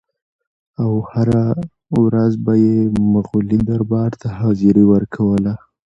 [0.81, 1.45] او هره
[2.01, 2.79] ورځ به یې
[3.13, 5.53] مغولي دربار ته حاضري ورکوله.